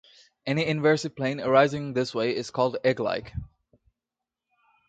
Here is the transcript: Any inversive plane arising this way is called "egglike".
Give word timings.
Any 0.47 0.65
inversive 0.65 1.15
plane 1.15 1.39
arising 1.39 1.93
this 1.93 2.11
way 2.15 2.35
is 2.35 2.49
called 2.49 2.75
"egglike". 2.83 3.33